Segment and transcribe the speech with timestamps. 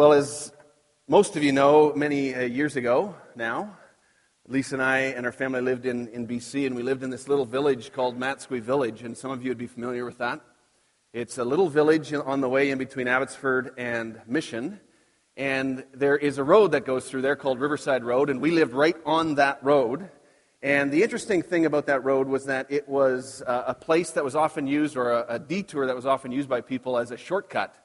[0.00, 0.50] Well, as
[1.08, 3.76] most of you know, many uh, years ago now,
[4.48, 7.28] Lisa and I and our family lived in, in BC, and we lived in this
[7.28, 10.40] little village called Matsqui Village, and some of you would be familiar with that.
[11.12, 14.80] It's a little village on the way in between Abbotsford and Mission,
[15.36, 18.72] and there is a road that goes through there called Riverside Road, and we lived
[18.72, 20.08] right on that road.
[20.62, 24.24] And the interesting thing about that road was that it was uh, a place that
[24.24, 27.18] was often used, or a, a detour that was often used by people as a
[27.18, 27.76] shortcut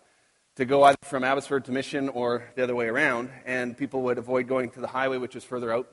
[0.56, 4.18] to go either from Abbotsford to Mission or the other way around, and people would
[4.18, 5.90] avoid going to the highway, which is further out,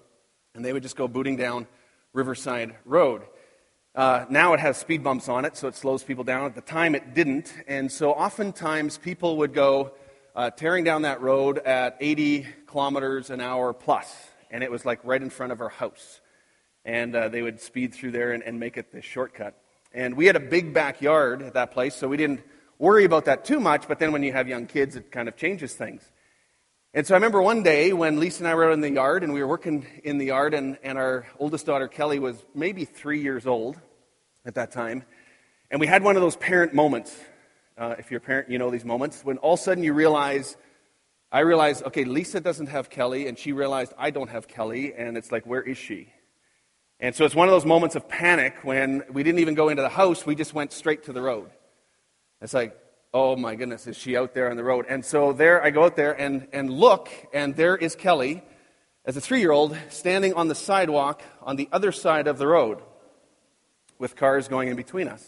[0.55, 1.67] and they would just go booting down
[2.13, 3.23] Riverside Road.
[3.95, 6.47] Uh, now it has speed bumps on it, so it slows people down.
[6.47, 9.93] At the time, it didn't, and so oftentimes people would go
[10.37, 14.15] uh, tearing down that road at 80 kilometers an hour plus,
[14.49, 16.21] and it was like right in front of our house.
[16.85, 19.57] And uh, they would speed through there and, and make it this shortcut.
[19.93, 22.43] And we had a big backyard at that place, so we didn't
[22.83, 25.37] worry about that too much, but then when you have young kids, it kind of
[25.37, 26.03] changes things.
[26.93, 29.23] And so I remember one day when Lisa and I were out in the yard
[29.23, 32.85] and we were working in the yard, and, and our oldest daughter, Kelly, was maybe
[32.85, 33.81] three years old
[34.45, 35.05] at that time.
[35.71, 37.17] And we had one of those parent moments.
[37.79, 39.93] Uh, if you're a parent, you know these moments when all of a sudden you
[39.93, 40.57] realize,
[41.31, 45.17] I realized, okay, Lisa doesn't have Kelly, and she realized I don't have Kelly, and
[45.17, 46.13] it's like, where is she?
[46.99, 49.83] And so it's one of those moments of panic when we didn't even go into
[49.83, 51.53] the house, we just went straight to the road.
[52.43, 52.77] It's like,
[53.15, 54.87] oh my goodness, is she out there on the road?
[54.89, 58.43] And so there I go out there and, and look, and there is Kelly
[59.05, 62.47] as a three year old standing on the sidewalk on the other side of the
[62.47, 62.83] road
[63.99, 65.25] with cars going in between us.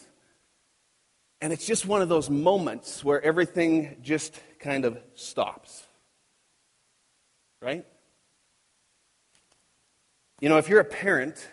[1.40, 5.84] And it's just one of those moments where everything just kind of stops.
[7.62, 7.86] Right?
[10.40, 11.48] You know, if you're a parent,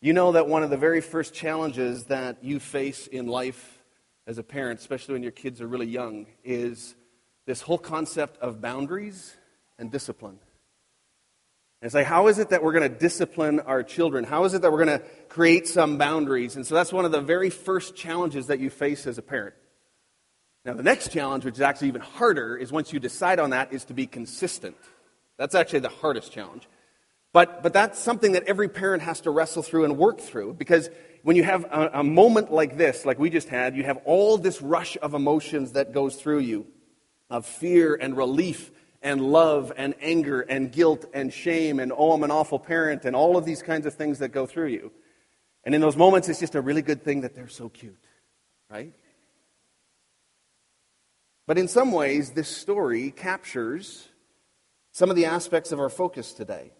[0.00, 3.81] you know that one of the very first challenges that you face in life
[4.26, 6.94] as a parent, especially when your kids are really young, is
[7.46, 9.34] this whole concept of boundaries
[9.78, 10.38] and discipline.
[11.80, 14.22] And it's like, how is it that we're going to discipline our children?
[14.22, 16.54] How is it that we're going to create some boundaries?
[16.54, 19.56] And so that's one of the very first challenges that you face as a parent.
[20.64, 23.72] Now, the next challenge, which is actually even harder, is once you decide on that,
[23.72, 24.76] is to be consistent.
[25.36, 26.68] That's actually the hardest challenge.
[27.32, 30.90] But, but that's something that every parent has to wrestle through and work through because
[31.22, 34.36] when you have a, a, moment like this, like we just had, you have all
[34.36, 36.66] this rush of emotions that goes through you
[37.30, 38.70] of fear and relief
[39.00, 43.16] and love and anger and guilt and shame and, oh, I'm an awful parent and
[43.16, 44.92] all of these kinds of things that go through you.
[45.64, 48.04] And in those moments, it's just a really good thing that they're so cute,
[48.68, 48.92] right?
[51.46, 54.08] But in some ways, this story captures
[54.90, 56.72] some of the aspects of our focus today.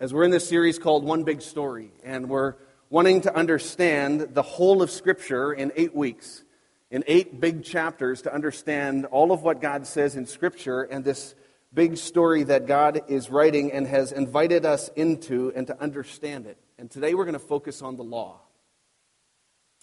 [0.00, 2.54] As we're in this series called One Big Story, and we're
[2.88, 6.44] wanting to understand the whole of Scripture in eight weeks,
[6.88, 11.34] in eight big chapters, to understand all of what God says in Scripture and this
[11.74, 16.58] big story that God is writing and has invited us into and to understand it.
[16.78, 18.38] And today we're going to focus on the law.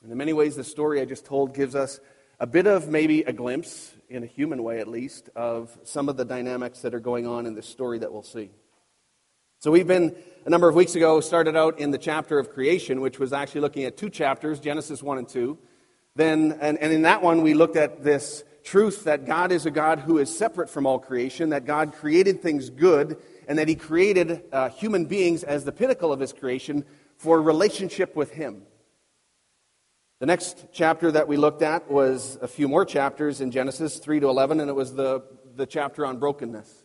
[0.01, 1.99] And in many ways, the story I just told gives us
[2.39, 6.15] a bit of maybe a glimpse, in a human way at least, of some of
[6.15, 8.51] the dynamics that are going on in this story that we'll see.
[9.59, 13.01] So we've been, a number of weeks ago, started out in the chapter of creation,
[13.01, 15.57] which was actually looking at two chapters, Genesis 1 and 2.
[16.15, 19.71] Then, and, and in that one, we looked at this truth that God is a
[19.71, 23.17] God who is separate from all creation, that God created things good,
[23.47, 26.85] and that He created uh, human beings as the pinnacle of His creation
[27.17, 28.63] for relationship with Him.
[30.19, 34.19] The next chapter that we looked at was a few more chapters in Genesis 3
[34.19, 35.23] to 11, and it was the,
[35.55, 36.84] the chapter on brokenness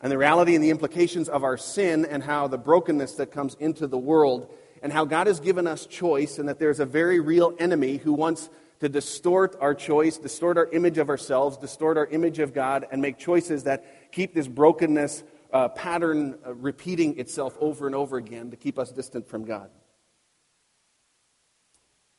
[0.00, 3.54] and the reality and the implications of our sin and how the brokenness that comes
[3.60, 4.52] into the world
[4.82, 8.12] and how God has given us choice and that there's a very real enemy who
[8.12, 8.48] wants
[8.80, 13.02] to distort our choice, distort our image of ourselves, distort our image of God, and
[13.02, 15.22] make choices that keep this brokenness
[15.52, 19.68] uh, pattern uh, repeating itself over and over again to keep us distant from God.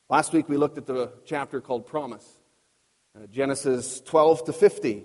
[0.08, 2.26] Last week we looked at the chapter called Promise,
[3.16, 5.04] uh, Genesis 12 to 50,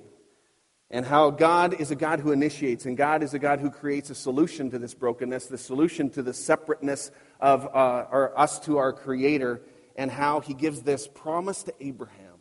[0.89, 4.09] and how God is a God who initiates, and God is a God who creates
[4.09, 8.93] a solution to this brokenness, the solution to the separateness of uh, us to our
[8.93, 9.61] Creator,
[9.97, 12.35] and how He gives this promise to Abraham.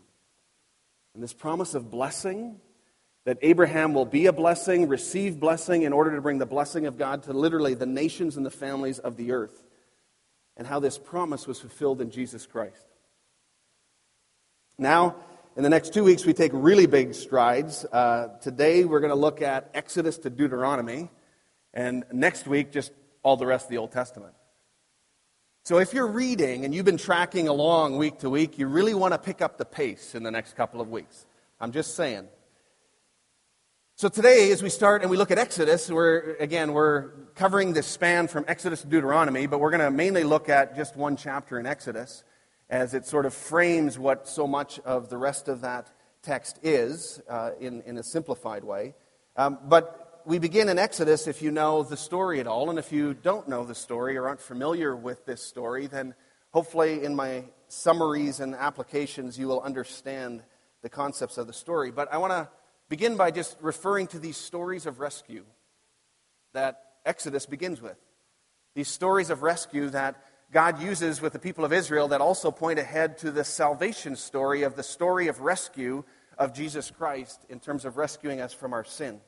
[1.15, 2.61] And this promise of blessing,
[3.25, 6.97] that Abraham will be a blessing, receive blessing in order to bring the blessing of
[6.97, 9.65] God to literally the nations and the families of the earth,
[10.57, 12.87] and how this promise was fulfilled in Jesus Christ.
[14.79, 15.17] Now,
[15.57, 17.87] in the next two weeks, we take really big strides.
[17.91, 21.11] Uh, today, we're going to look at Exodus to Deuteronomy,
[21.73, 22.93] and next week, just
[23.23, 24.35] all the rest of the Old Testament.
[25.65, 29.15] So, if you're reading and you've been tracking along week to week, you really want
[29.15, 31.25] to pick up the pace in the next couple of weeks.
[31.59, 32.29] I'm just saying.
[33.99, 37.87] So today, as we start and we look at Exodus, we're, again, we're covering this
[37.87, 41.59] span from Exodus to Deuteronomy, but we're going to mainly look at just one chapter
[41.59, 42.23] in Exodus
[42.69, 45.89] as it sort of frames what so much of the rest of that
[46.23, 48.95] text is uh, in, in a simplified way.
[49.37, 52.91] Um, but we begin in Exodus if you know the story at all, and if
[52.91, 56.15] you don't know the story or aren't familiar with this story, then
[56.51, 60.43] hopefully in my summaries and applications you will understand
[60.83, 61.93] the concepts of the story.
[61.93, 62.49] But I want to
[62.89, 65.45] begin by just referring to these stories of rescue
[66.55, 67.99] that Exodus begins with.
[68.75, 72.79] These stories of rescue that God uses with the people of Israel that also point
[72.79, 76.05] ahead to the salvation story of the story of rescue
[76.39, 79.21] of Jesus Christ in terms of rescuing us from our sin.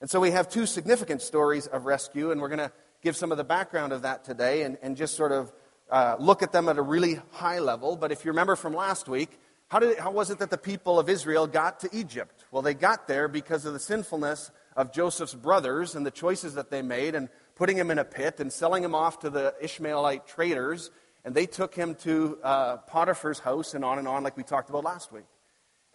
[0.00, 2.72] And so we have two significant stories of rescue, and we're going to
[3.02, 5.52] give some of the background of that today and, and just sort of
[5.90, 7.96] uh, look at them at a really high level.
[7.96, 9.38] But if you remember from last week,
[9.68, 12.44] how, did, how was it that the people of Israel got to Egypt?
[12.50, 16.70] Well, they got there because of the sinfulness of Joseph's brothers and the choices that
[16.70, 20.26] they made, and putting him in a pit and selling him off to the Ishmaelite
[20.26, 20.90] traders.
[21.24, 24.68] And they took him to uh, Potiphar's house and on and on, like we talked
[24.68, 25.24] about last week.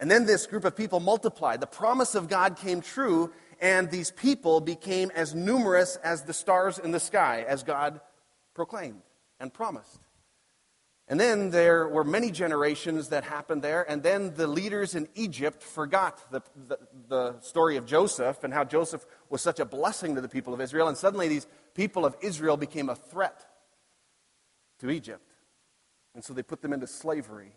[0.00, 1.60] And then this group of people multiplied.
[1.60, 6.78] The promise of God came true, and these people became as numerous as the stars
[6.78, 8.00] in the sky, as God
[8.54, 9.02] proclaimed
[9.38, 10.00] and promised.
[11.10, 15.60] And then there were many generations that happened there, and then the leaders in Egypt
[15.60, 16.78] forgot the, the,
[17.08, 20.60] the, story of Joseph and how Joseph was such a blessing to the people of
[20.60, 23.44] Israel, and suddenly these people of Israel became a threat
[24.78, 25.28] to Egypt.
[26.14, 27.50] And so they put them into slavery.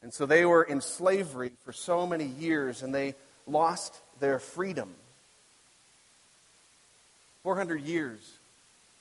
[0.00, 3.16] And so they were in slavery for so many years, and they
[3.48, 4.94] lost their freedom.
[7.42, 8.20] 400 years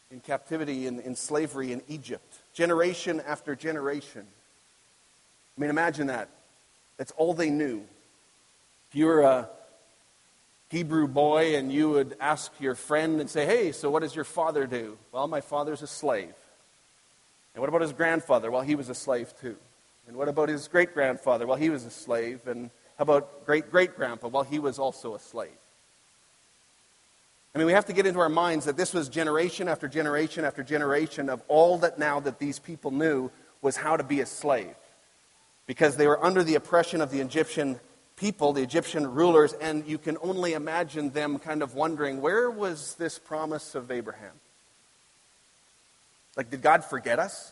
[0.09, 4.25] in captivity in, in slavery in Egypt generation after generation.
[5.57, 6.27] I mean, imagine that.
[6.97, 7.85] That's all they knew.
[8.89, 9.49] If you were a
[10.69, 14.25] Hebrew boy and you would ask your friend and say, Hey, so what does your
[14.25, 14.97] father do?
[15.13, 16.33] Well, my father's a slave.
[17.55, 18.51] And what about his grandfather?
[18.51, 19.55] Well, he was a slave too.
[20.09, 21.47] And what about his great grandfather?
[21.47, 22.45] Well, he was a slave.
[22.45, 24.27] And how about great great grandpa?
[24.27, 25.61] Well, he was also a slave.
[27.53, 30.45] I mean, we have to get into our minds that this was generation after generation
[30.45, 33.31] after generation of all that now that these people knew
[33.61, 34.75] was how to be a slave.
[35.65, 37.79] Because they were under the oppression of the Egyptian
[38.15, 42.95] people, the Egyptian rulers, and you can only imagine them kind of wondering where was
[42.95, 44.33] this promise of Abraham?
[46.35, 47.51] Like, did God forget us?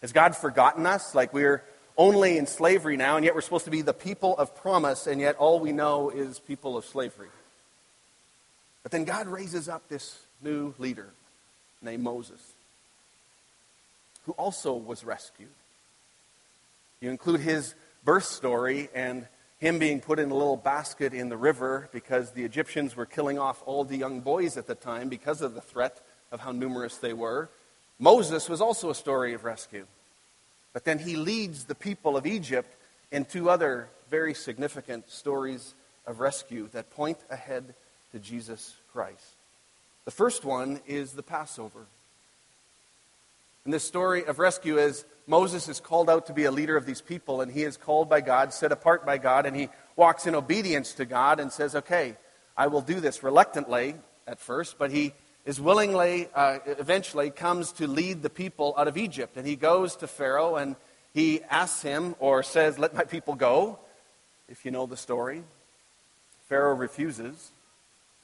[0.00, 1.14] Has God forgotten us?
[1.14, 1.62] Like, we're
[1.96, 5.20] only in slavery now, and yet we're supposed to be the people of promise, and
[5.20, 7.28] yet all we know is people of slavery.
[8.84, 11.08] But then God raises up this new leader
[11.82, 12.40] named Moses,
[14.26, 15.48] who also was rescued.
[17.00, 19.26] You include his birth story and
[19.58, 23.38] him being put in a little basket in the river because the Egyptians were killing
[23.38, 26.98] off all the young boys at the time because of the threat of how numerous
[26.98, 27.48] they were.
[27.98, 29.86] Moses was also a story of rescue.
[30.74, 32.76] But then he leads the people of Egypt
[33.10, 35.74] in two other very significant stories
[36.06, 37.74] of rescue that point ahead
[38.14, 39.34] to Jesus Christ.
[40.04, 41.84] The first one is the Passover.
[43.64, 46.86] And this story of rescue is Moses is called out to be a leader of
[46.86, 50.28] these people, and he is called by God, set apart by God, and he walks
[50.28, 52.16] in obedience to God and says, Okay,
[52.56, 53.96] I will do this reluctantly
[54.28, 55.12] at first, but he
[55.44, 59.36] is willingly, uh, eventually comes to lead the people out of Egypt.
[59.36, 60.76] And he goes to Pharaoh and
[61.12, 63.80] he asks him, or says, Let my people go,
[64.48, 65.42] if you know the story.
[66.48, 67.50] Pharaoh refuses.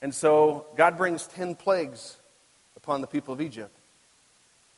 [0.02, 2.16] And so God brings 10 plagues
[2.76, 3.76] upon the people of Egypt.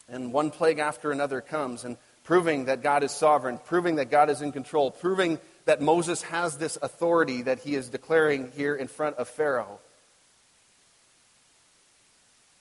[0.09, 4.31] And one plague after another comes, and proving that God is sovereign, proving that God
[4.31, 8.89] is in control, proving that Moses has this authority that he is declaring here in
[8.89, 9.79] front of Pharaoh.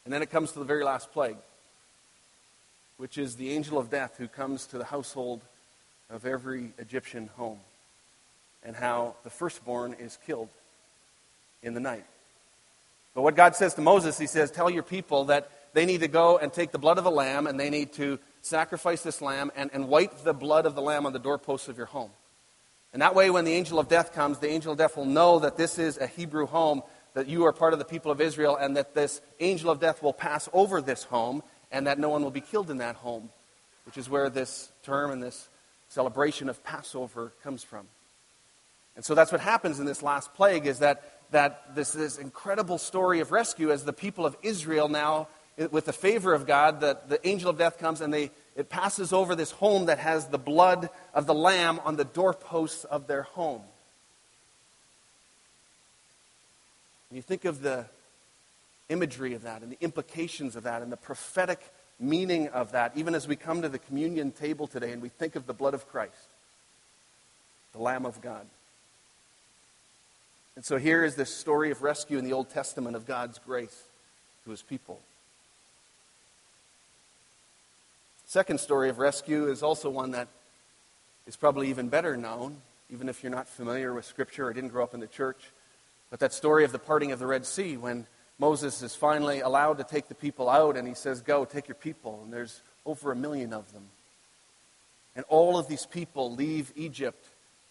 [0.06, 1.38] And then it comes to the very last plague,
[2.98, 5.42] which is the angel of death who comes to the household
[6.10, 7.60] of every Egyptian home,
[8.64, 10.50] and how the firstborn is killed
[11.64, 12.06] in the night.
[13.14, 16.08] But what God says to Moses, he says, Tell your people that they need to
[16.08, 19.52] go and take the blood of the lamb and they need to sacrifice this lamb
[19.56, 22.12] and, and wipe the blood of the lamb on the doorposts of your home.
[22.94, 25.40] And that way, when the angel of death comes, the angel of death will know
[25.40, 26.82] that this is a Hebrew home,
[27.14, 30.04] that you are part of the people of Israel, and that this angel of death
[30.04, 31.42] will pass over this home,
[31.72, 33.30] and that no one will be killed in that home,
[33.86, 35.48] which is where this term and this
[35.88, 37.88] celebration of Passover comes from.
[38.98, 42.78] And so that's what happens in this last plague is that that this, this incredible
[42.78, 46.82] story of rescue as the people of Israel now, eh, with the favor of God,
[46.82, 50.28] that the angel of death comes and they, it passes over this home that has
[50.28, 53.62] the blood of the lamb on the doorposts of their home.
[57.10, 57.86] And you think of the
[58.90, 61.60] imagery of that and the implications of that and the prophetic
[62.00, 65.36] meaning of that, even as we come to the communion table today and we think
[65.36, 66.28] of the blood of Christ,
[67.74, 68.46] the Lamb of God.
[70.56, 73.84] And so here is this story of rescue in the Old Testament of God's grace
[74.44, 75.00] to his people.
[78.26, 80.28] Second story of rescue is also one that
[81.28, 82.58] is probably even better known,
[82.90, 85.52] even if you're not familiar with Scripture or didn't grow up in the church.
[86.10, 88.06] But that story of the parting of the Red Sea when
[88.38, 91.76] Moses is finally allowed to take the people out and he says, Go, take your
[91.76, 92.22] people.
[92.24, 93.84] And there's over a million of them.
[95.16, 97.24] And all of these people leave Egypt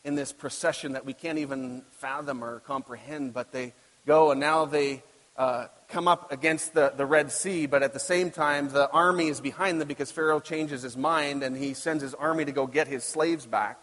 [0.04, 3.74] in this procession that we can't even fathom or comprehend, but they
[4.06, 5.02] go and now they
[5.36, 9.28] uh, come up against the, the Red Sea, but at the same time, the army
[9.28, 12.66] is behind them because Pharaoh changes his mind and he sends his army to go
[12.66, 13.78] get his slaves back.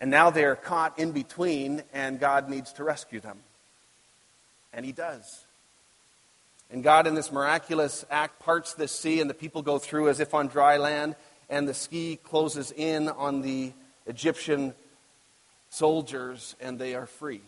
[0.00, 3.38] And now they're caught in between, and God needs to rescue them.
[4.72, 5.44] And he does.
[6.70, 10.20] And God, in this miraculous act, parts the sea, and the people go through as
[10.20, 11.16] if on dry land,
[11.48, 13.72] and the sea closes in on the
[14.06, 14.74] Egyptian
[15.70, 17.42] soldiers, and they are free.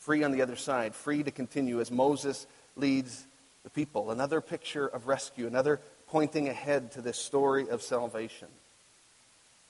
[0.00, 3.24] Free on the other side, free to continue as Moses leads
[3.64, 4.10] the people.
[4.10, 8.48] Another picture of rescue, another pointing ahead to this story of salvation.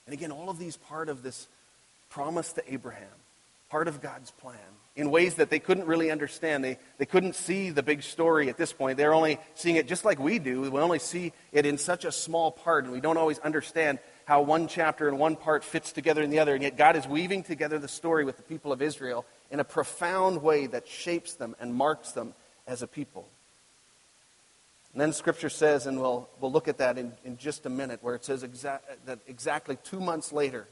[0.05, 1.47] And again, all of these part of this
[2.09, 3.07] promise to Abraham,
[3.69, 4.57] part of God's plan,
[4.99, 6.63] in ways that they couldn't really understand.
[6.63, 8.97] They, they couldn't see the big story at this point.
[8.97, 10.69] They're only seeing it just like we do.
[10.69, 14.41] We only see it in such a small part, and we don't always understand how
[14.41, 16.53] one chapter and one part fits together in the other.
[16.53, 19.63] And yet, God is weaving together the story with the people of Israel in a
[19.63, 22.33] profound way that shapes them and marks them
[22.67, 23.25] as a people.
[24.93, 27.99] And then Scripture says, and we'll, we'll look at that in, in just a minute,
[28.01, 30.67] where it says that exactly two months later,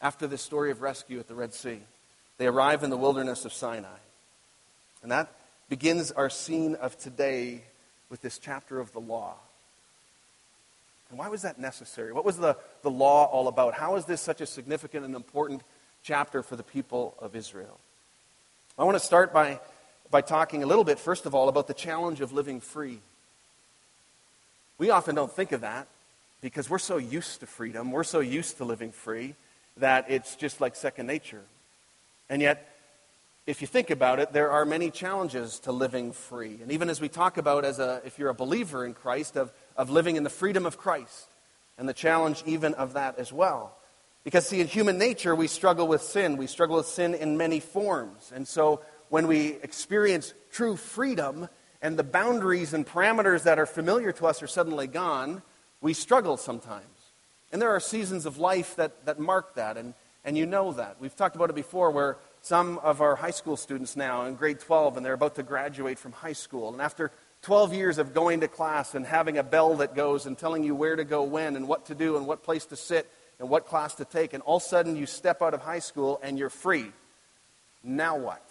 [0.00, 1.80] after the story of rescue at the Red Sea,
[2.38, 3.98] they arrive in the wilderness of Sinai.
[5.02, 5.32] And that
[5.68, 7.62] begins our scene of today
[8.10, 9.34] with this chapter of the law.
[11.10, 12.12] And why was that necessary?
[12.12, 13.74] What was the, the law all about?
[13.74, 15.62] How is this such a significant and important
[16.02, 17.78] chapter for the people of Israel?
[18.78, 19.60] I want to start by,
[20.10, 23.00] by talking a little bit, first of all, about the challenge of living free.
[24.78, 25.86] We often don't think of that
[26.40, 29.34] because we're so used to freedom, we're so used to living free,
[29.76, 31.42] that it's just like second nature.
[32.28, 32.68] And yet,
[33.46, 36.58] if you think about it, there are many challenges to living free.
[36.62, 39.52] And even as we talk about, as a, if you're a believer in Christ, of,
[39.76, 41.28] of living in the freedom of Christ,
[41.76, 43.76] and the challenge even of that as well.
[44.22, 46.38] Because, see, in human nature, we struggle with sin.
[46.38, 48.32] We struggle with sin in many forms.
[48.34, 51.48] And so, when we experience true freedom
[51.82, 55.42] and the boundaries and parameters that are familiar to us are suddenly gone,
[55.82, 56.86] we struggle sometimes.
[57.52, 59.92] And there are seasons of life that, that mark that, and,
[60.24, 60.96] and you know that.
[61.00, 64.60] We've talked about it before where some of our high school students now in grade
[64.60, 66.72] 12 and they're about to graduate from high school.
[66.72, 67.10] And after
[67.42, 70.74] 12 years of going to class and having a bell that goes and telling you
[70.74, 73.66] where to go when and what to do and what place to sit and what
[73.66, 76.38] class to take, and all of a sudden you step out of high school and
[76.38, 76.86] you're free.
[77.82, 78.42] Now what?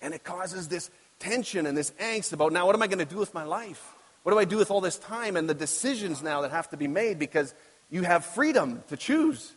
[0.00, 3.04] And it causes this tension and this angst about now what am I going to
[3.04, 3.92] do with my life?
[4.22, 6.76] What do I do with all this time and the decisions now that have to
[6.76, 7.54] be made because
[7.90, 9.52] you have freedom to choose?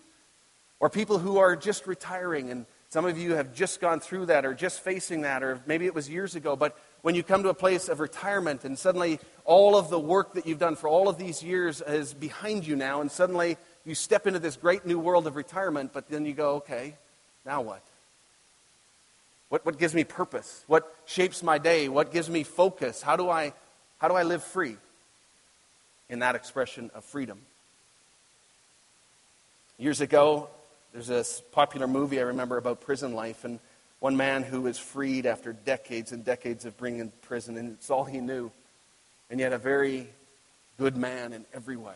[0.82, 4.46] Or people who are just retiring, and some of you have just gone through that
[4.46, 7.50] or just facing that, or maybe it was years ago, but when you come to
[7.50, 11.08] a place of retirement and suddenly all of the work that you've done for all
[11.08, 14.98] of these years is behind you now, and suddenly you step into this great new
[14.98, 16.96] world of retirement, but then you go, okay,
[17.46, 17.84] now what?
[19.50, 20.64] What, what gives me purpose?
[20.66, 21.90] What shapes my day?
[21.90, 23.04] What gives me focus?
[23.04, 23.54] How do I,
[24.00, 24.78] how do I live free
[26.10, 27.40] in that expression of freedom?
[29.78, 30.50] Years ago,
[30.94, 33.60] there's this popular movie I remember about prison life, and
[34.00, 37.90] one man who was freed after decades and decades of being in prison, and it's
[37.90, 38.52] all he knew,
[39.30, 40.08] and yet a very
[40.78, 41.96] good man in every way.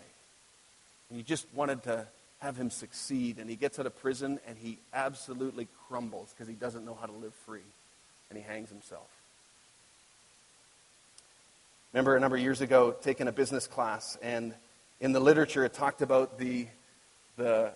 [1.09, 2.05] And you just wanted to
[2.39, 6.53] have him succeed, and he gets out of prison, and he absolutely crumbles because he
[6.53, 7.59] doesn't know how to live free,
[8.29, 9.07] and he hangs himself.
[11.91, 14.53] Remember a number of years ago taking a business class, and
[15.01, 16.67] in the literature it talked about the,
[17.37, 17.71] the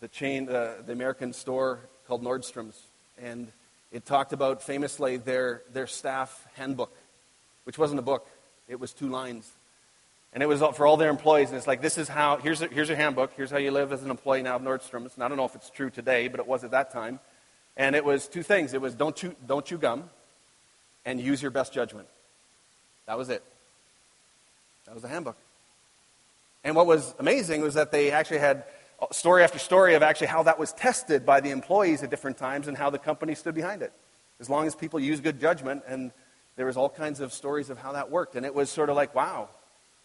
[0.00, 2.80] the chain, uh, the American store called Nordstrom's,
[3.20, 3.48] and
[3.92, 6.94] it talked about famously their, their staff handbook,
[7.64, 8.28] which wasn't a book,
[8.68, 9.50] it was two lines.
[10.32, 12.66] And it was for all their employees, and it's like, this is how, here's a,
[12.68, 15.14] here's a handbook, here's how you live as an employee now of Nordstrom's.
[15.14, 17.20] And I don't know if it's true today, but it was at that time.
[17.76, 18.74] And it was two things.
[18.74, 20.10] It was don't chew, don't chew gum
[21.04, 22.08] and use your best judgment.
[23.06, 23.42] That was it.
[24.86, 25.36] That was the handbook.
[26.64, 28.64] And what was amazing was that they actually had
[29.12, 32.68] story after story of actually how that was tested by the employees at different times
[32.68, 33.92] and how the company stood behind it.
[34.40, 36.12] As long as people use good judgment, and
[36.56, 38.34] there was all kinds of stories of how that worked.
[38.34, 39.48] And it was sort of like, wow,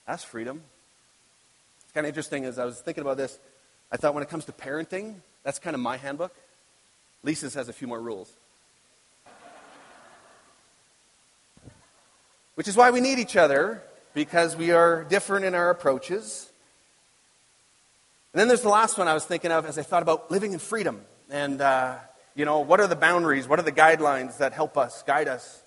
[0.05, 0.61] that's freedom.
[1.83, 3.39] It's kind of interesting as I was thinking about this.
[3.91, 6.33] I thought when it comes to parenting, that's kind of my handbook.
[7.23, 8.31] Lisa's has a few more rules.
[12.55, 13.81] Which is why we need each other,
[14.13, 16.50] because we are different in our approaches.
[18.33, 20.53] And then there's the last one I was thinking of as I thought about living
[20.53, 21.01] in freedom.
[21.29, 21.97] And, uh,
[22.33, 23.45] you know, what are the boundaries?
[23.45, 25.61] What are the guidelines that help us, guide us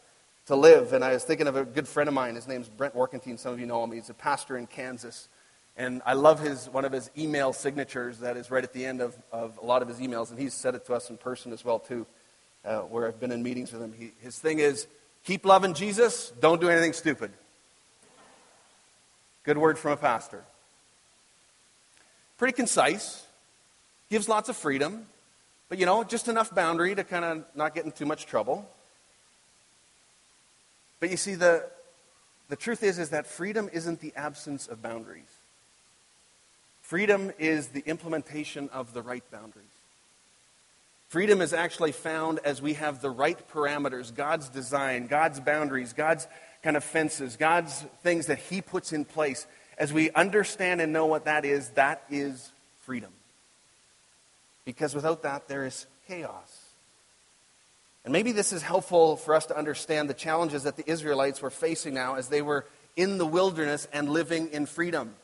[0.46, 0.94] to live?
[0.94, 2.36] And I was thinking of a good friend of mine.
[2.36, 3.38] His name's Brent Workentine.
[3.38, 3.92] Some of you know him.
[3.92, 5.28] He's a pastor in Kansas.
[5.76, 9.02] And I love his, one of his email signatures that is right at the end
[9.02, 10.30] of, of a lot of his emails.
[10.30, 12.06] And he's said it to us in person as well, too,
[12.64, 13.92] uh, where I've been in meetings with him.
[13.92, 14.86] He, his thing is
[15.22, 17.30] keep loving Jesus, don't do anything stupid.
[19.42, 20.44] Good word from a pastor.
[22.44, 23.26] Pretty concise,
[24.10, 25.06] gives lots of freedom,
[25.70, 28.68] but you know, just enough boundary to kind of not get in too much trouble.
[31.00, 31.64] But you see, the,
[32.50, 35.22] the truth is, is that freedom isn't the absence of boundaries.
[36.82, 39.64] Freedom is the implementation of the right boundaries.
[41.08, 46.28] Freedom is actually found as we have the right parameters, God's design, God's boundaries, God's
[46.62, 49.46] kind of fences, God's things that He puts in place.
[49.78, 53.10] As we understand and know what that is, that is freedom.
[54.64, 56.60] Because without that, there is chaos.
[58.04, 61.50] And maybe this is helpful for us to understand the challenges that the Israelites were
[61.50, 62.66] facing now as they were
[62.96, 65.14] in the wilderness and living in freedom.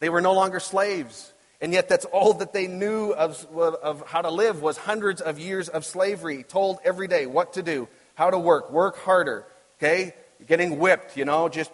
[0.00, 1.32] They were no longer slaves.
[1.60, 5.38] And yet, that's all that they knew of, of how to live was hundreds of
[5.38, 9.46] years of slavery, told every day what to do, how to work, work harder,
[9.78, 10.14] okay?
[10.44, 11.70] Getting whipped, you know, just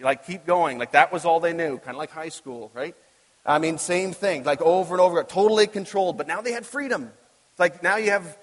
[0.00, 0.78] like keep going.
[0.78, 2.96] Like that was all they knew, kind of like high school, right?
[3.44, 6.16] I mean, same thing, like over and over, totally controlled.
[6.16, 7.10] But now they had freedom.
[7.52, 8.38] It's like now you have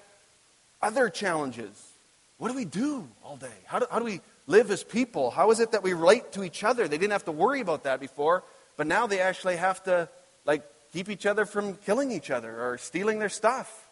[0.82, 1.90] other challenges.
[2.38, 3.48] What do we do all day?
[3.66, 5.30] How do, how do we live as people?
[5.30, 6.88] How is it that we relate to each other?
[6.88, 8.42] They didn't have to worry about that before.
[8.76, 10.08] But now they actually have to,
[10.46, 13.88] like, keep each other from killing each other or stealing their stuff.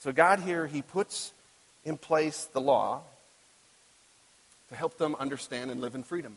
[0.00, 1.32] So God here, He puts
[1.84, 3.00] in place the law
[4.70, 6.36] to help them understand and live in freedom.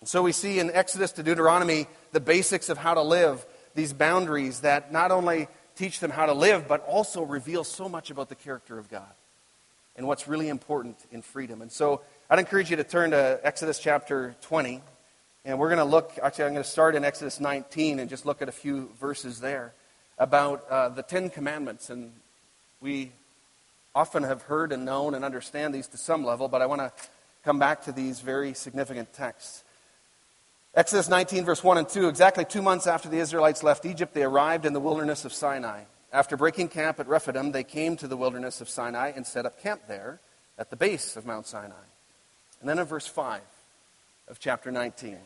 [0.00, 3.92] And so we see in Exodus to Deuteronomy the basics of how to live, these
[3.92, 8.28] boundaries that not only teach them how to live, but also reveal so much about
[8.28, 9.08] the character of God
[9.96, 11.62] and what's really important in freedom.
[11.62, 14.82] And so I'd encourage you to turn to Exodus chapter 20.
[15.44, 18.26] And we're going to look, actually, I'm going to start in Exodus 19 and just
[18.26, 19.72] look at a few verses there
[20.18, 21.88] about uh, the Ten Commandments.
[21.88, 22.12] And
[22.80, 23.12] we
[23.96, 26.92] often have heard and known and understand these to some level, but I want to
[27.42, 29.64] come back to these very significant texts.
[30.74, 34.22] Exodus 19, verse 1 and 2 exactly two months after the Israelites left Egypt, they
[34.22, 35.84] arrived in the wilderness of Sinai.
[36.12, 39.62] After breaking camp at Rephidim, they came to the wilderness of Sinai and set up
[39.62, 40.20] camp there
[40.58, 41.74] at the base of Mount Sinai.
[42.60, 43.40] And then in verse 5
[44.28, 45.16] of chapter 19.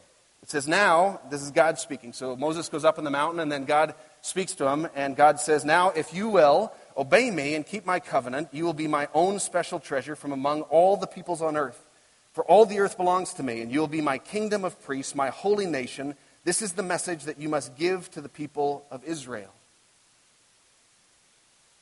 [0.43, 2.13] It says, Now, this is God speaking.
[2.13, 5.41] So Moses goes up on the mountain, and then God speaks to him, and God
[5.41, 9.09] says, Now, if you will obey me and keep my covenant, you will be my
[9.15, 11.85] own special treasure from among all the peoples on earth.
[12.33, 15.15] For all the earth belongs to me, and you will be my kingdom of priests,
[15.15, 16.15] my holy nation.
[16.45, 19.53] This is the message that you must give to the people of Israel.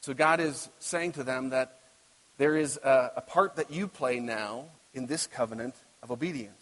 [0.01, 1.79] So God is saying to them that
[2.39, 6.55] there is a, a part that you play now in this covenant of obedience.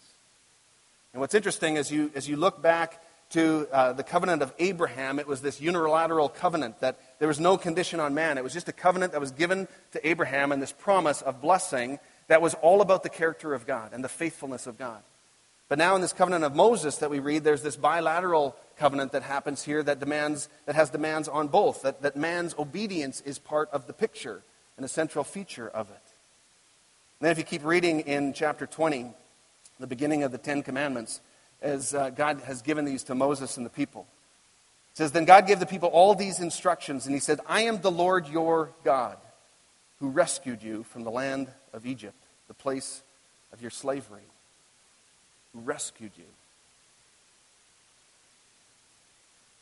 [1.13, 5.19] And what's interesting as you, as you look back to uh, the covenant of Abraham,
[5.19, 8.37] it was this unilateral covenant that there was no condition on man.
[8.37, 11.99] It was just a covenant that was given to Abraham and this promise of blessing
[12.27, 15.01] that was all about the character of God and the faithfulness of God.
[15.69, 19.23] But now in this covenant of Moses that we read, there's this bilateral covenant that
[19.23, 23.69] happens here that demands that has demands on both, that, that man's obedience is part
[23.71, 24.43] of the picture
[24.77, 26.01] and a central feature of it.
[27.19, 29.11] And then if you keep reading in chapter 20,
[29.79, 31.19] the beginning of the Ten Commandments,
[31.61, 34.07] as uh, God has given these to Moses and the people.
[34.93, 37.81] It says, Then God gave the people all these instructions, and he said, I am
[37.81, 39.17] the Lord your God,
[39.99, 42.15] who rescued you from the land of Egypt,
[42.47, 43.01] the place
[43.53, 44.27] of your slavery,
[45.53, 46.25] who rescued you.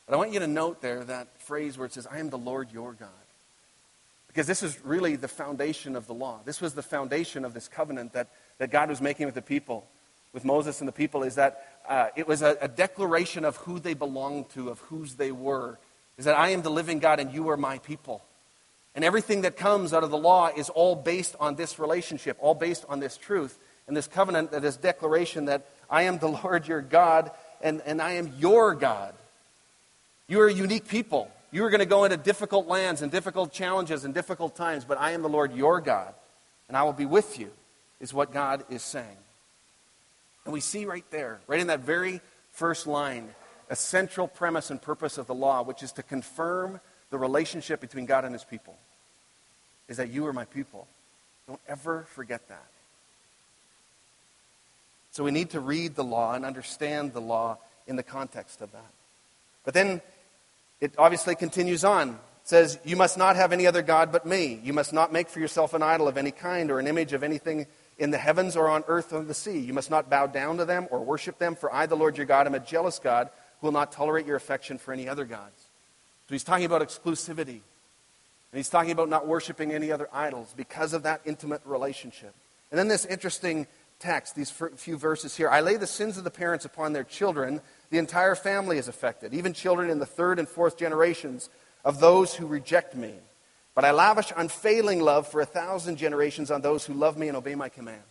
[0.06, 2.38] But I want you to note there that phrase where it says, I am the
[2.38, 3.10] Lord your God.
[4.28, 6.42] Because this is really the foundation of the law.
[6.46, 8.28] This was the foundation of this covenant that,
[8.58, 9.88] that God was making with the people
[10.36, 13.80] with Moses and the people is that uh, it was a, a declaration of who
[13.80, 15.80] they belonged to, of whose they were.
[16.18, 18.24] Is that I am the living God and you are my people.
[18.96, 22.56] And everything that comes out of the law is all based on this relationship, all
[22.56, 26.68] based on this truth and this covenant, that this declaration that I am the Lord
[26.68, 29.14] your God and, and I am your God.
[30.28, 31.30] You are a unique people.
[31.52, 35.00] You are going to go into difficult lands and difficult challenges and difficult times, but
[35.00, 36.14] I am the Lord your God,
[36.68, 37.52] and I will be with you,
[38.00, 39.18] is what God is saying.
[40.46, 43.30] And we see right there, right in that very first line,
[43.70, 46.80] a central premise and purpose of the law, which is to confirm
[47.10, 48.78] the relationship between God and his people,
[49.88, 50.88] is that you are my people.
[51.48, 52.66] Don't ever forget that.
[55.12, 58.72] So we need to read the law and understand the law in the context of
[58.72, 58.92] that.
[59.64, 60.02] But then
[60.82, 62.10] it obviously continues on.
[62.10, 64.60] It says, You must not have any other God but me.
[64.64, 67.24] You must not make for yourself an idol of any kind or an image of
[67.24, 67.66] anything
[67.98, 69.60] in the heavens or on earth or the sea.
[69.60, 72.26] You must not bow down to them or worship them, for I, the Lord your
[72.26, 73.30] God, am a jealous God
[73.60, 75.68] who will not tolerate your affection for any other gods.
[76.28, 77.62] So he's talking about exclusivity.
[78.52, 82.34] And he's talking about not worshiping any other idols because of that intimate relationship.
[82.72, 83.68] And then this interesting
[84.00, 87.62] text, these few verses here I lay the sins of the parents upon their children.
[87.90, 91.50] The entire family is affected, even children in the third and fourth generations
[91.84, 93.14] of those who reject me.
[93.76, 97.38] But I lavish unfailing love for a thousand generations on those who love me and
[97.38, 98.06] obey my commands.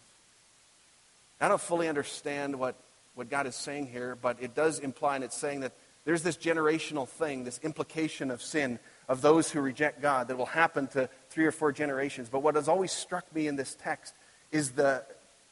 [1.40, 2.76] I don't fully understand what,
[3.14, 5.72] what God is saying here, but it does imply, and it's saying that
[6.04, 10.46] there's this generational thing, this implication of sin of those who reject God that will
[10.46, 12.28] happen to three or four generations.
[12.28, 14.14] But what has always struck me in this text
[14.52, 15.04] is the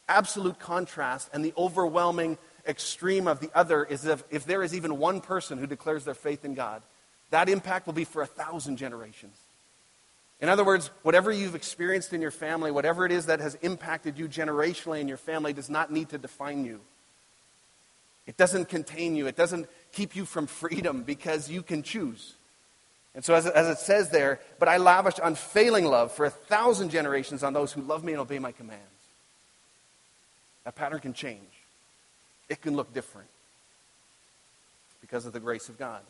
[0.09, 4.99] absolute contrast and the overwhelming extreme of the other is if, if there is even
[4.99, 6.83] one person who declares their faith in God,
[7.31, 9.37] that impact will be for a thousand generations.
[10.43, 14.19] In other words, whatever you've experienced in your family, whatever it is that has impacted
[14.19, 16.81] you generationally in your family, does not need to define you.
[18.27, 22.35] It doesn't contain you, it doesn't keep you from freedom because you can choose.
[23.15, 26.91] And so, as, as it says there, but I lavish unfailing love for a thousand
[26.91, 28.83] generations on those who love me and obey my commands.
[30.65, 31.41] That pattern can change,
[32.49, 33.29] it can look different
[35.01, 36.01] because of the grace of God.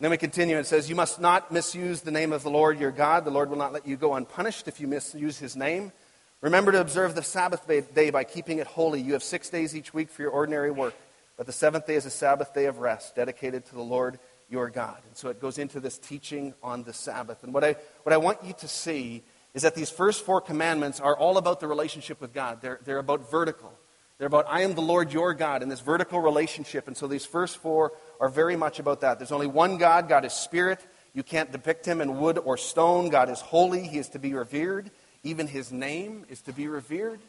[0.00, 0.58] Then we continue.
[0.58, 3.24] It says, You must not misuse the name of the Lord your God.
[3.24, 5.92] The Lord will not let you go unpunished if you misuse his name.
[6.40, 9.00] Remember to observe the Sabbath day by keeping it holy.
[9.00, 10.94] You have six days each week for your ordinary work,
[11.38, 14.18] but the seventh day is a Sabbath day of rest, dedicated to the Lord
[14.50, 14.98] your God.
[15.06, 17.42] And so it goes into this teaching on the Sabbath.
[17.44, 19.22] And what I, what I want you to see
[19.54, 22.60] is that these first four commandments are all about the relationship with God.
[22.60, 23.72] They're, they're about vertical.
[24.18, 26.86] They're about, I am the Lord your God, in this vertical relationship.
[26.86, 29.18] And so these first four are very much about that.
[29.18, 30.08] There's only one God.
[30.08, 30.80] God is spirit.
[31.14, 33.08] You can't depict him in wood or stone.
[33.08, 33.86] God is holy.
[33.86, 34.90] He is to be revered.
[35.24, 37.20] Even his name is to be revered.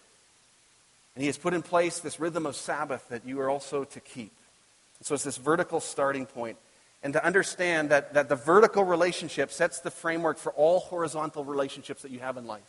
[1.15, 4.00] And he has put in place this rhythm of Sabbath that you are also to
[4.00, 4.34] keep.
[5.02, 6.58] So it's this vertical starting point.
[7.04, 12.02] And to understand that, that the vertical relationship sets the framework for all horizontal relationships
[12.02, 12.63] that you have in life.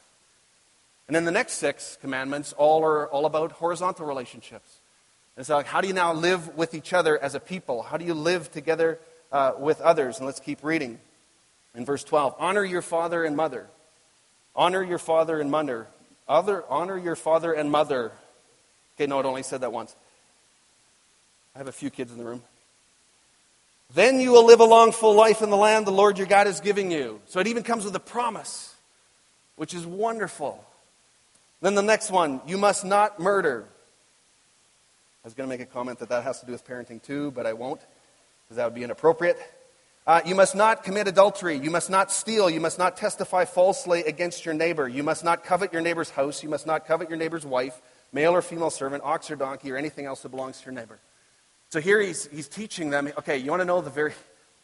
[1.06, 4.80] And then the next six commandments all are all about horizontal relationships.
[5.36, 7.82] And so, like, how do you now live with each other as a people?
[7.82, 8.98] How do you live together
[9.30, 10.16] uh, with others?
[10.16, 10.98] And let's keep reading.
[11.74, 13.66] In verse 12, honor your father and mother.
[14.54, 15.86] Honor your father and mother.
[16.26, 18.12] Other, honor your father and mother.
[18.96, 19.94] Okay, no, it only said that once.
[21.54, 22.42] I have a few kids in the room.
[23.94, 26.46] Then you will live a long, full life in the land the Lord your God
[26.46, 27.20] is giving you.
[27.26, 28.74] So it even comes with a promise,
[29.56, 30.64] which is wonderful.
[31.60, 33.66] Then the next one, you must not murder.
[35.24, 37.30] I was going to make a comment that that has to do with parenting too,
[37.32, 37.80] but I won't,
[38.44, 39.38] because that would be inappropriate.
[40.06, 41.58] Uh, you must not commit adultery.
[41.58, 42.48] You must not steal.
[42.48, 44.86] You must not testify falsely against your neighbor.
[44.86, 46.44] You must not covet your neighbor's house.
[46.44, 47.80] You must not covet your neighbor's wife,
[48.12, 51.00] male or female servant, ox or donkey, or anything else that belongs to your neighbor.
[51.70, 54.12] So here he's, he's teaching them okay, you want to know the very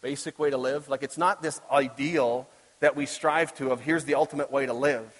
[0.01, 0.89] basic way to live?
[0.89, 2.47] Like, it's not this ideal
[2.81, 5.11] that we strive to of here's the ultimate way to live.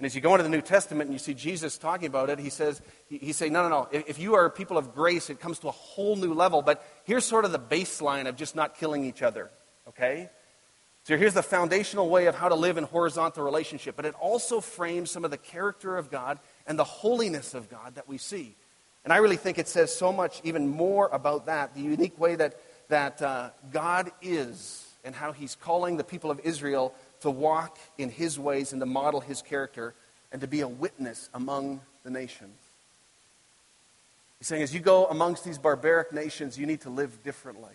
[0.00, 2.38] And as you go into the New Testament and you see Jesus talking about it,
[2.38, 3.88] he says, he, saying, no, no, no.
[3.92, 6.62] If, if you are people of grace, it comes to a whole new level.
[6.62, 9.50] But here's sort of the baseline of just not killing each other,
[9.88, 10.30] okay?
[11.02, 13.94] So here's the foundational way of how to live in horizontal relationship.
[13.94, 17.96] But it also frames some of the character of God and the holiness of God
[17.96, 18.56] that we see.
[19.04, 22.36] And I really think it says so much even more about that, the unique way
[22.36, 22.58] that,
[22.88, 28.10] that uh, God is and how he's calling the people of Israel to walk in
[28.10, 29.94] his ways and to model his character
[30.32, 32.56] and to be a witness among the nations.
[34.38, 37.74] He's saying, as you go amongst these barbaric nations, you need to live differently.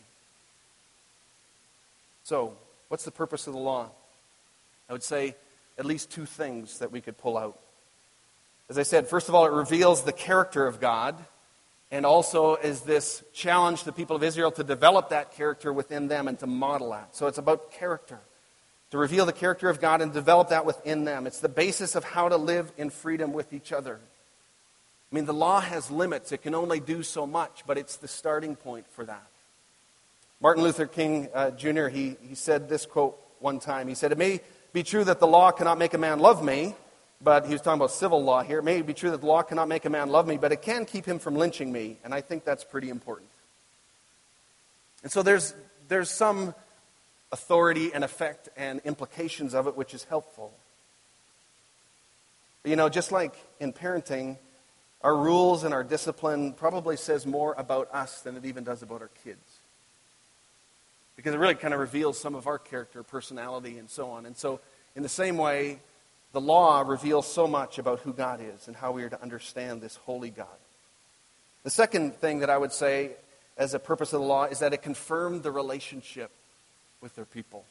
[2.23, 3.89] So, what's the purpose of the law?
[4.89, 5.36] I would say
[5.77, 7.60] at least two things that we could pull out.
[8.67, 11.23] As I said, first of all, it reveals the character of God,
[11.91, 16.08] and also is this challenge to the people of Israel to develop that character within
[16.08, 17.15] them and to model that.
[17.15, 18.19] So it's about character
[18.95, 21.27] to reveal the character of God and develop that within them.
[21.27, 23.99] It's the basis of how to live in freedom with each other.
[25.12, 28.08] I mean, the law has limits, it can only do so much, but it's the
[28.08, 29.27] starting point for that.
[30.39, 33.89] Martin Luther King uh, Jr., he, he said this quote one time.
[33.89, 34.39] He said, It may
[34.71, 36.73] be true that the law cannot make a man love me,
[37.21, 38.60] but he was talking about civil law here.
[38.60, 40.62] It may be true that the law cannot make a man love me, but it
[40.62, 43.27] can keep him from lynching me, and I think that's pretty important.
[45.03, 45.53] And so there's,
[45.89, 46.55] there's some
[47.31, 50.53] authority and effect and implications of it, which is helpful.
[52.63, 54.38] But, you know, just like in parenting,
[55.01, 59.01] our rules and our discipline probably says more about us than it even does about
[59.01, 59.59] our kids.
[61.15, 64.25] Because it really kind of reveals some of our character, personality, and so on.
[64.25, 64.59] And so,
[64.95, 65.79] in the same way,
[66.33, 69.81] the law reveals so much about who God is and how we are to understand
[69.81, 70.47] this holy God.
[71.63, 73.11] The second thing that I would say
[73.57, 76.31] as a purpose of the law is that it confirmed the relationship
[77.05, 77.63] with their people.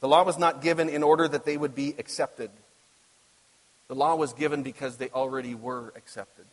[0.00, 2.48] The law was not given in order that they would be accepted.
[3.88, 6.46] The law was given because they already were accepted.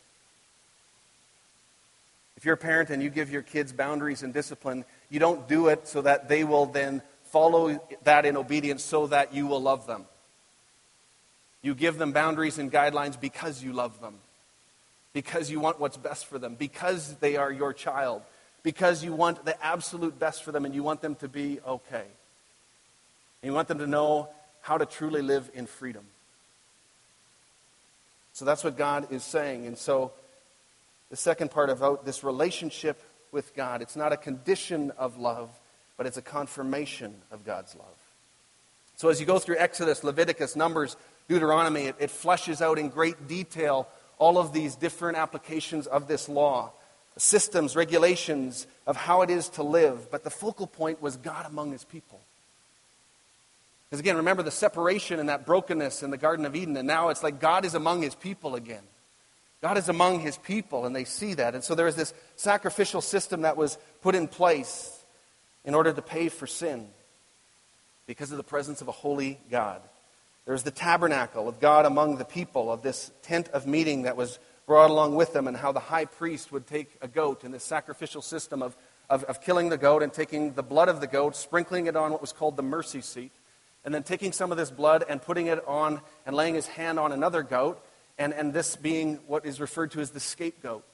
[2.36, 5.68] If you're a parent and you give your kids boundaries and discipline, you don't do
[5.68, 9.86] it so that they will then follow that in obedience so that you will love
[9.86, 10.04] them.
[11.62, 14.16] You give them boundaries and guidelines because you love them,
[15.14, 18.20] because you want what's best for them, because they are your child,
[18.66, 22.02] because you want the absolute best for them and you want them to be okay.
[23.42, 24.28] And you want them to know
[24.60, 26.02] how to truly live in freedom.
[28.32, 29.66] So that's what God is saying.
[29.66, 30.10] And so
[31.10, 33.00] the second part about this relationship
[33.30, 35.48] with God, it's not a condition of love
[35.96, 37.86] but it's a confirmation of God's love.
[38.96, 40.96] So as you go through Exodus, Leviticus, Numbers,
[41.28, 46.28] Deuteronomy, it, it fleshes out in great detail all of these different applications of this
[46.28, 46.72] law,
[47.16, 50.10] systems, regulations of how it is to live.
[50.10, 52.20] But the focal point was God among his people.
[53.88, 57.08] Because again, remember the separation and that brokenness in the Garden of Eden, and now
[57.08, 58.82] it's like God is among his people again.
[59.62, 61.54] God is among his people, and they see that.
[61.54, 64.92] And so there is this sacrificial system that was put in place
[65.64, 66.88] in order to pay for sin
[68.06, 69.80] because of the presence of a holy God.
[70.44, 74.38] There's the tabernacle of God among the people, of this tent of meeting that was
[74.66, 77.64] brought along with them, and how the high priest would take a goat in this
[77.64, 78.76] sacrificial system of,
[79.08, 82.12] of, of killing the goat and taking the blood of the goat, sprinkling it on
[82.12, 83.32] what was called the mercy seat,
[83.84, 86.98] and then taking some of this blood and putting it on and laying his hand
[86.98, 87.80] on another goat,
[88.18, 90.84] and, and this being what is referred to as the scapegoat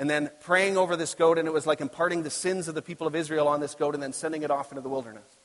[0.00, 2.80] and then praying over this goat, and it was like imparting the sins of the
[2.80, 5.36] people of Israel on this goat and then sending it off into the wilderness.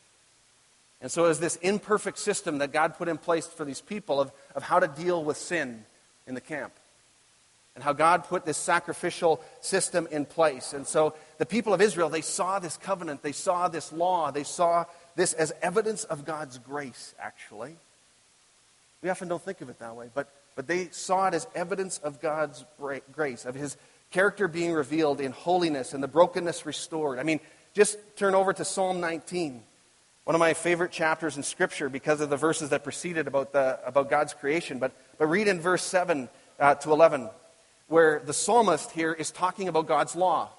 [1.02, 4.22] And so it was this imperfect system that God put in place for these people
[4.22, 5.84] of, of how to deal with sin
[6.26, 6.72] in the camp.
[7.76, 10.72] And how God put this sacrificial system in place.
[10.72, 14.46] And so the people of Israel, they saw this covenant, they saw this law, they
[14.46, 14.86] saw
[15.16, 17.76] this as evidence of God's grace, actually.
[19.02, 21.98] We often don't think of it that way, but, but they saw it as evidence
[22.00, 22.64] of God's
[23.12, 23.78] grace, of His
[24.12, 27.20] character being revealed in holiness and the brokenness restored.
[27.20, 27.40] I mean,
[27.74, 29.62] just turn over to Psalm 19,
[30.24, 33.80] one of my favorite chapters in Scripture because of the verses that preceded about, the,
[33.86, 34.80] about God's creation.
[34.80, 37.30] But, but read in verse 7 uh, to 11,
[37.88, 40.50] where the psalmist here is talking about God's law.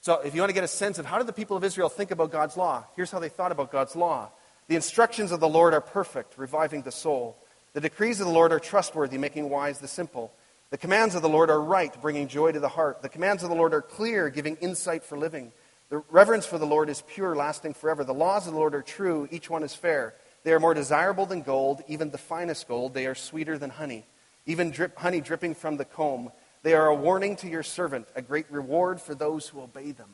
[0.00, 1.88] So, if you want to get a sense of how did the people of Israel
[1.88, 4.30] think about God's law, here's how they thought about God's law.
[4.68, 7.36] The instructions of the Lord are perfect, reviving the soul.
[7.72, 10.32] The decrees of the Lord are trustworthy, making wise the simple.
[10.70, 13.02] The commands of the Lord are right, bringing joy to the heart.
[13.02, 15.52] The commands of the Lord are clear, giving insight for living.
[15.88, 18.04] The reverence for the Lord is pure, lasting forever.
[18.04, 20.14] The laws of the Lord are true, each one is fair.
[20.44, 22.92] They are more desirable than gold, even the finest gold.
[22.92, 24.04] They are sweeter than honey,
[24.44, 26.30] even drip, honey dripping from the comb.
[26.62, 30.08] They are a warning to your servant, a great reward for those who obey them.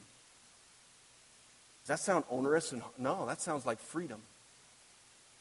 [1.83, 2.72] Does that sound onerous?
[2.72, 4.20] And, no, that sounds like freedom.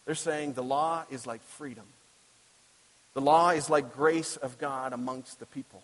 [0.06, 1.86] They're saying the law is like freedom.
[3.14, 5.84] The law is like grace of God amongst the people.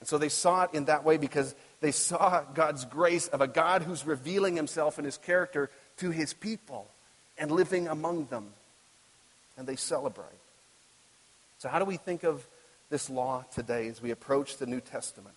[0.00, 3.48] And so they saw it in that way because they saw God's grace of a
[3.48, 6.86] God who's revealing himself and his character to his people
[7.38, 8.48] and living among them.
[9.56, 10.26] And they celebrate.
[11.58, 12.46] So, how do we think of
[12.90, 15.34] this law today as we approach the New Testament?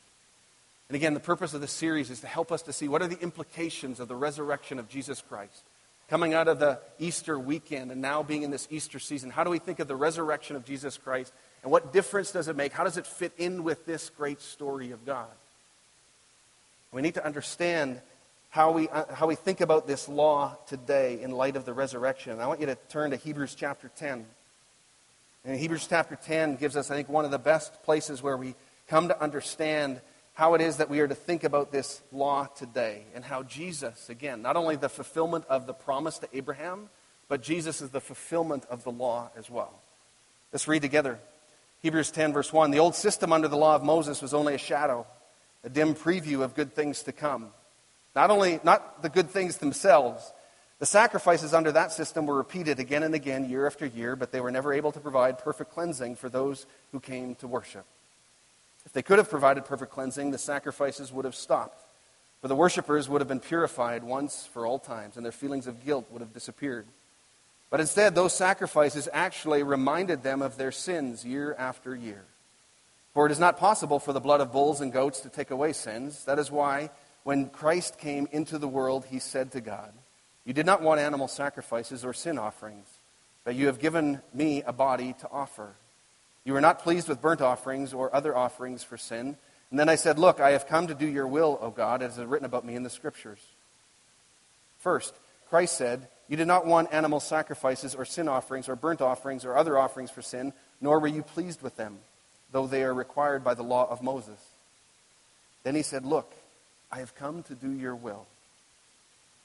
[0.87, 3.07] And again, the purpose of this series is to help us to see what are
[3.07, 5.63] the implications of the resurrection of Jesus Christ
[6.09, 9.49] coming out of the Easter weekend and now being in this Easter season, how do
[9.49, 11.31] we think of the resurrection of Jesus Christ?
[11.61, 12.73] And what difference does it make?
[12.73, 15.29] How does it fit in with this great story of God?
[16.91, 18.01] We need to understand
[18.49, 22.39] how we, uh, how we think about this law today in light of the resurrection.
[22.39, 24.25] I want you to turn to Hebrews chapter 10.
[25.45, 28.55] And Hebrews chapter 10 gives us, I think, one of the best places where we
[28.87, 30.01] come to understand
[30.33, 34.09] how it is that we are to think about this law today and how Jesus,
[34.09, 36.89] again, not only the fulfillment of the promise to Abraham,
[37.27, 39.73] but Jesus is the fulfillment of the law as well.
[40.51, 41.19] Let's read together.
[41.81, 42.71] Hebrews 10, verse 1.
[42.71, 45.05] The old system under the law of Moses was only a shadow,
[45.63, 47.49] a dim preview of good things to come.
[48.15, 50.33] Not only, not the good things themselves,
[50.79, 54.39] the sacrifices under that system were repeated again and again, year after year, but they
[54.39, 57.85] were never able to provide perfect cleansing for those who came to worship.
[58.85, 61.85] If they could have provided perfect cleansing, the sacrifices would have stopped.
[62.41, 65.85] For the worshippers would have been purified once for all times, and their feelings of
[65.85, 66.85] guilt would have disappeared.
[67.69, 72.23] But instead, those sacrifices actually reminded them of their sins year after year.
[73.13, 75.73] For it is not possible for the blood of bulls and goats to take away
[75.73, 76.23] sins.
[76.23, 76.89] That is why,
[77.23, 79.91] when Christ came into the world, he said to God,
[80.45, 82.87] You did not want animal sacrifices or sin offerings,
[83.43, 85.73] but you have given me a body to offer.
[86.43, 89.37] You were not pleased with burnt offerings or other offerings for sin.
[89.69, 92.17] And then I said, Look, I have come to do your will, O God, as
[92.17, 93.39] is written about me in the Scriptures.
[94.79, 95.13] First,
[95.49, 99.55] Christ said, You did not want animal sacrifices or sin offerings or burnt offerings or
[99.55, 101.99] other offerings for sin, nor were you pleased with them,
[102.51, 104.39] though they are required by the law of Moses.
[105.63, 106.33] Then he said, Look,
[106.91, 108.25] I have come to do your will.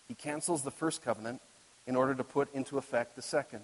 [0.09, 1.40] He cancels the first covenant
[1.87, 3.61] in order to put into effect the second.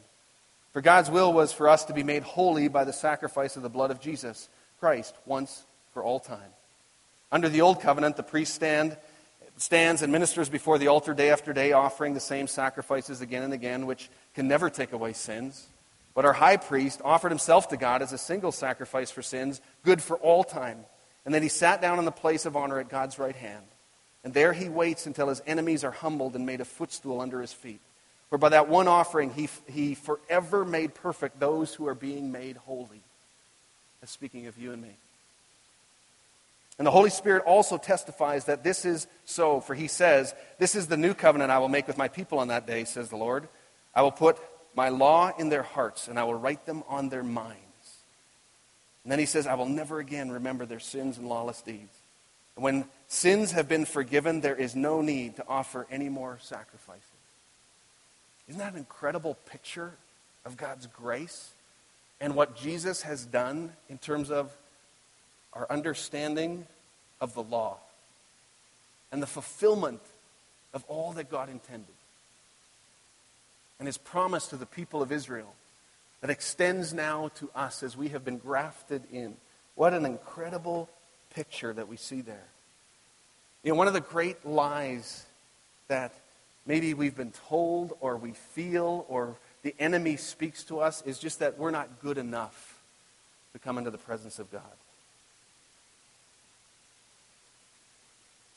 [0.72, 3.68] For God's will was for us to be made holy by the sacrifice of the
[3.68, 4.48] blood of Jesus
[4.78, 6.52] Christ once for all time.
[7.32, 8.96] Under the old covenant, the priest stand,
[9.56, 13.52] stands and ministers before the altar day after day, offering the same sacrifices again and
[13.52, 15.66] again, which can never take away sins.
[16.14, 20.02] But our high priest offered himself to God as a single sacrifice for sins, good
[20.02, 20.78] for all time.
[21.24, 23.64] And then he sat down in the place of honor at God's right hand.
[24.22, 27.52] And there he waits until his enemies are humbled and made a footstool under his
[27.52, 27.80] feet.
[28.28, 32.56] For by that one offering, he, he forever made perfect those who are being made
[32.58, 33.02] holy.
[34.00, 34.96] That's speaking of you and me.
[36.78, 40.86] And the Holy Spirit also testifies that this is so, for he says, This is
[40.86, 43.48] the new covenant I will make with my people on that day, says the Lord.
[43.94, 44.38] I will put
[44.74, 47.58] my law in their hearts, and I will write them on their minds.
[49.04, 51.99] And then he says, I will never again remember their sins and lawless deeds.
[52.60, 57.02] When sins have been forgiven, there is no need to offer any more sacrifices.
[58.48, 59.94] Isn't that an incredible picture
[60.44, 61.52] of God's grace
[62.20, 64.52] and what Jesus has done in terms of
[65.54, 66.66] our understanding
[67.18, 67.78] of the law
[69.10, 70.02] and the fulfillment
[70.74, 71.86] of all that God intended.
[73.78, 75.54] And his promise to the people of Israel
[76.20, 79.36] that extends now to us as we have been grafted in.
[79.74, 80.90] What an incredible
[81.34, 82.46] picture that we see there.
[83.62, 85.24] You know, one of the great lies
[85.88, 86.14] that
[86.66, 91.40] maybe we've been told or we feel or the enemy speaks to us is just
[91.40, 92.80] that we're not good enough
[93.52, 94.62] to come into the presence of God.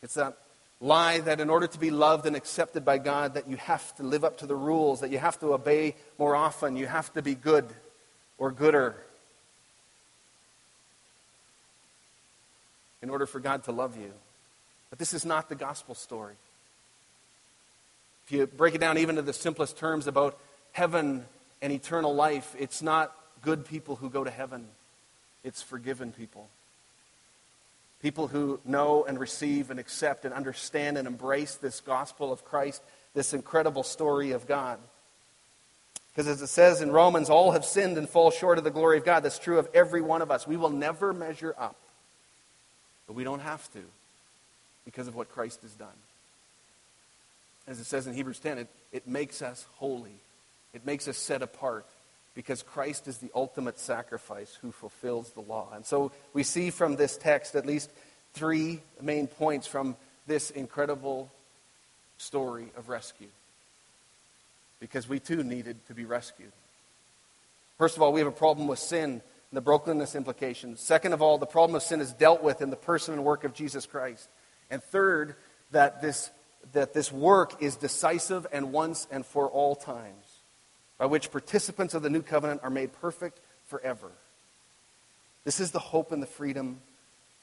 [0.02, 0.38] It's that
[0.80, 4.04] lie that in order to be loved and accepted by God, that you have to
[4.04, 7.22] live up to the rules, that you have to obey more often, you have to
[7.22, 7.66] be good
[8.38, 8.98] or gooder
[13.04, 14.12] in order for God to love you.
[14.90, 16.36] But this is not the gospel story.
[18.26, 20.40] If you break it down even to the simplest terms about
[20.72, 21.26] heaven
[21.62, 24.68] and eternal life, it's not good people who go to heaven,
[25.44, 26.48] it's forgiven people.
[28.02, 32.82] People who know and receive and accept and understand and embrace this gospel of Christ,
[33.14, 34.80] this incredible story of God.
[36.14, 38.98] Because as it says in Romans, all have sinned and fall short of the glory
[38.98, 39.22] of God.
[39.24, 40.48] That's true of every one of us.
[40.48, 41.76] We will never measure up.
[43.14, 43.84] But we don't have to
[44.86, 45.88] because of what Christ has done.
[47.68, 50.16] As it says in Hebrews 10, it, it makes us holy,
[50.74, 51.86] it makes us set apart
[52.34, 55.68] because Christ is the ultimate sacrifice who fulfills the law.
[55.76, 57.92] And so we see from this text at least
[58.34, 59.96] three main points from
[60.26, 61.30] this incredible
[62.18, 63.28] story of rescue.
[64.80, 66.52] Because we too needed to be rescued.
[67.78, 69.22] First of all, we have a problem with sin
[69.54, 70.82] and the brokenness implications.
[70.82, 73.44] Second of all, the problem of sin is dealt with in the person and work
[73.44, 74.28] of Jesus Christ.
[74.72, 75.36] And third,
[75.70, 76.32] that this,
[76.72, 80.26] that this work is decisive and once and for all times
[80.98, 84.10] by which participants of the new covenant are made perfect forever.
[85.44, 86.80] This is the hope and the freedom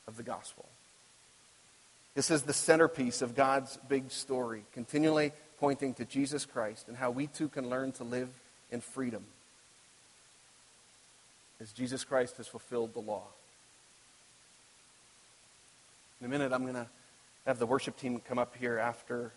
[0.08, 0.68] of the gospel.
[2.16, 5.30] This is the centerpiece of God's big story, continually
[5.60, 8.30] pointing to Jesus Christ and how we too can learn to live
[8.72, 9.22] in freedom
[11.60, 13.24] as Jesus Christ has fulfilled the law.
[16.20, 16.86] In a minute, I'm going to
[17.46, 19.32] have the worship team come up here after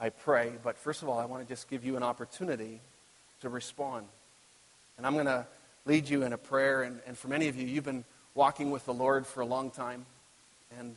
[0.00, 0.52] I pray.
[0.62, 2.80] But first of all, I want to just give you an opportunity
[3.40, 4.06] to respond.
[4.96, 5.46] And I'm going to
[5.84, 6.82] lead you in a prayer.
[6.82, 8.04] And, and for many of you, you've been
[8.34, 10.06] walking with the Lord for a long time.
[10.78, 10.96] And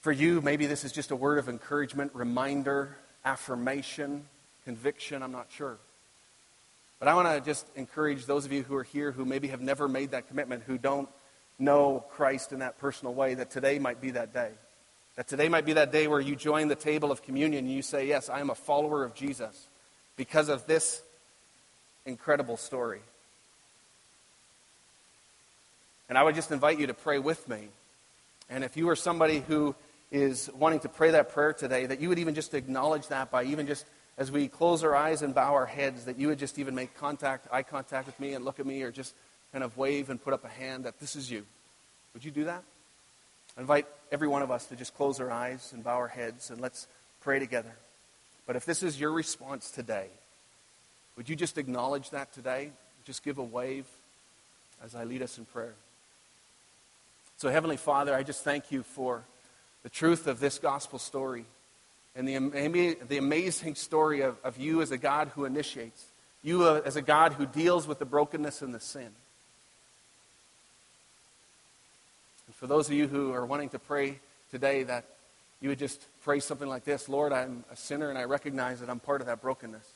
[0.00, 4.24] for you, maybe this is just a word of encouragement, reminder, affirmation,
[4.64, 5.22] conviction.
[5.22, 5.78] I'm not sure.
[6.98, 9.60] But I want to just encourage those of you who are here who maybe have
[9.60, 11.08] never made that commitment, who don't
[11.58, 14.50] know Christ in that personal way, that today might be that day.
[15.16, 17.82] That today might be that day where you join the table of communion and you
[17.82, 19.68] say, Yes, I am a follower of Jesus
[20.16, 21.02] because of this
[22.04, 23.00] incredible story.
[26.08, 27.68] And I would just invite you to pray with me.
[28.48, 29.74] And if you are somebody who
[30.12, 33.44] is wanting to pray that prayer today, that you would even just acknowledge that by
[33.44, 33.84] even just
[34.18, 36.96] as we close our eyes and bow our heads, that you would just even make
[36.96, 39.14] contact, eye contact with me and look at me or just
[39.52, 41.44] kind of wave and put up a hand that this is you.
[42.14, 42.62] Would you do that?
[43.56, 46.50] I invite every one of us to just close our eyes and bow our heads
[46.50, 46.86] and let's
[47.20, 47.72] pray together.
[48.46, 50.06] But if this is your response today,
[51.16, 52.70] would you just acknowledge that today?
[53.04, 53.86] Just give a wave
[54.84, 55.74] as I lead us in prayer.
[57.38, 59.22] So, Heavenly Father, I just thank you for
[59.82, 61.44] the truth of this gospel story
[62.16, 66.02] and the, the amazing story of, of you as a God who initiates,
[66.42, 69.10] you uh, as a God who deals with the brokenness and the sin.
[72.46, 74.18] And for those of you who are wanting to pray
[74.50, 75.04] today, that
[75.60, 78.88] you would just pray something like this Lord, I'm a sinner and I recognize that
[78.88, 79.86] I'm part of that brokenness.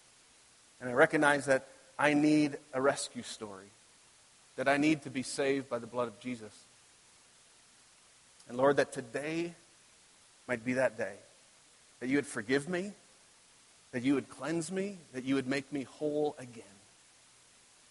[0.81, 1.67] And I recognize that
[1.99, 3.69] I need a rescue story,
[4.57, 6.53] that I need to be saved by the blood of Jesus.
[8.49, 9.55] And Lord, that today
[10.47, 11.15] might be that day.
[12.01, 12.93] That you would forgive me,
[13.93, 16.65] that you would cleanse me, that you would make me whole again,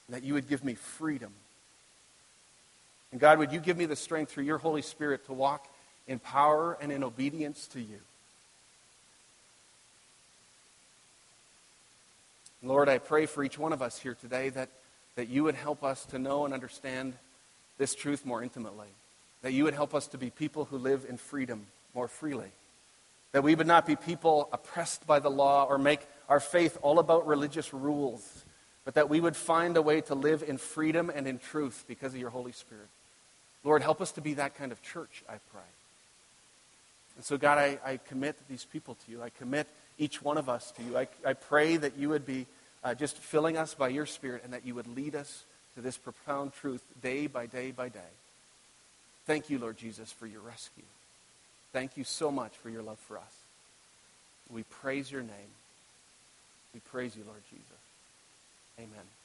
[0.09, 1.31] that you would give me freedom.
[3.11, 5.67] And God, would you give me the strength through your Holy Spirit to walk
[6.07, 7.99] in power and in obedience to you?
[12.61, 14.69] Lord, I pray for each one of us here today that,
[15.15, 17.13] that you would help us to know and understand
[17.77, 18.87] this truth more intimately.
[19.41, 22.51] That you would help us to be people who live in freedom more freely.
[23.31, 26.99] That we would not be people oppressed by the law or make our faith all
[26.99, 28.43] about religious rules,
[28.85, 32.13] but that we would find a way to live in freedom and in truth because
[32.13, 32.87] of your Holy Spirit.
[33.63, 35.61] Lord, help us to be that kind of church, I pray.
[37.17, 39.21] And so, God, I, I commit these people to you.
[39.21, 39.67] I commit
[39.97, 40.97] each one of us to you.
[40.97, 42.47] I, I pray that you would be
[42.83, 45.43] uh, just filling us by your Spirit and that you would lead us
[45.75, 47.99] to this profound truth day by day by day.
[49.25, 50.83] Thank you, Lord Jesus, for your rescue.
[51.71, 53.35] Thank you so much for your love for us.
[54.49, 55.51] We praise your name.
[56.73, 57.65] We praise you, Lord Jesus.
[58.79, 59.18] Amen.